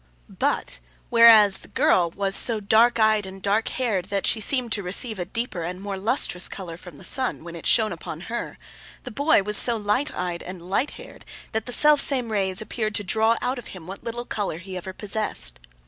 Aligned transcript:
But, 0.39 0.79
whereas 1.11 1.59
the 1.59 1.67
girl 1.67 2.09
was 2.09 2.35
so 2.35 2.59
dark 2.59 2.97
eyed 2.99 3.27
and 3.27 3.39
dark 3.39 3.67
haired, 3.67 4.05
that 4.05 4.25
she 4.25 4.41
seemed 4.41 4.71
to 4.71 4.81
receive 4.81 5.19
a 5.19 5.25
deeper 5.25 5.61
and 5.61 5.79
more 5.79 5.95
lustrous 5.95 6.49
colour 6.49 6.75
from 6.75 6.97
the 6.97 7.03
sun, 7.03 7.43
when 7.43 7.55
it 7.55 7.67
shone 7.67 7.91
upon 7.91 8.21
her, 8.21 8.57
the 9.03 9.11
boy 9.11 9.43
was 9.43 9.57
so 9.57 9.77
light 9.77 10.11
eyed 10.15 10.41
and 10.41 10.67
light 10.67 10.89
haired 10.97 11.23
that 11.51 11.67
the 11.67 11.71
self 11.71 12.01
same 12.01 12.31
rays 12.31 12.63
appeared 12.63 12.95
to 12.95 13.03
draw 13.03 13.37
out 13.43 13.59
of 13.59 13.67
him 13.77 13.85
what 13.85 14.03
little 14.03 14.25
colour 14.25 14.57
he 14.57 14.75
ever 14.75 14.91
possessed. 14.91 15.59